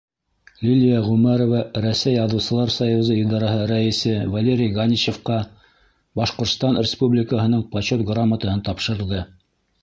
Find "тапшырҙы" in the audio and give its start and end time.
8.73-9.23